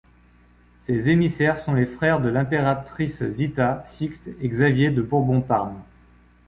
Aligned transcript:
Ces 0.79 1.11
émissaires 1.11 1.59
sont 1.59 1.75
les 1.75 1.85
frères 1.85 2.21
de 2.21 2.27
l’impératrice 2.27 3.23
Zita, 3.29 3.83
Sixte 3.85 4.31
et 4.41 4.47
Xavier 4.49 4.89
de 4.89 5.03
Bourbon-Parme. 5.03 5.79